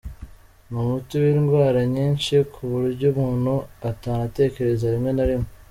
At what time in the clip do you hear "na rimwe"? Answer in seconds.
5.13-5.49